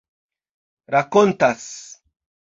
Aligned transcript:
rakontas 0.93 1.65